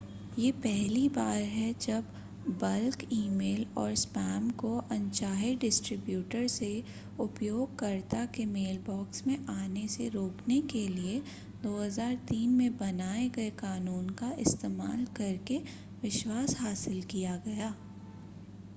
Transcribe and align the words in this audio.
यह 0.37 0.51
पहली 0.53 1.07
बार 1.09 1.41
है 1.47 1.65
जब 1.81 2.03
बल्क 2.61 3.03
ई-मेल 3.13 3.65
और 3.77 3.93
स्पैम 3.95 4.49
को 4.59 4.71
अनचाहे 4.91 5.53
डिस्ट्रिब्यूटर 5.55 6.47
से 6.47 6.69
उपयोगकर्ता 7.19 8.25
के 8.35 8.45
मेलबॉक्स 8.47 9.25
में 9.27 9.37
आने 9.49 9.87
से 9.87 10.07
रोकने 10.09 10.59
के 10.73 10.87
लिए 10.87 11.21
2003 11.63 12.47
में 12.53 12.77
बनाए 12.77 13.29
गए 13.29 13.49
कानून 13.59 14.09
का 14.19 14.31
इस्तेमाल 14.39 15.05
करके 15.15 15.61
विश्वास 16.03 16.57
हासिल 16.59 17.01
किया 17.05 17.35
गया 17.45 17.73